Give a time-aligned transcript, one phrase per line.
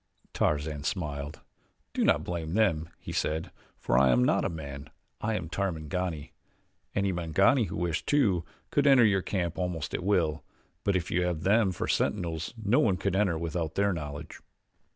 [0.33, 1.41] Tarzan smiled.
[1.93, 4.89] "Do not blame them," he said, "for I am not a man.
[5.21, 6.31] I am Tarmangani.
[6.95, 10.43] Any Mangani who wished to, could enter your camp almost at will;
[10.83, 14.39] but if you have them for sentinels no one could enter without their knowledge."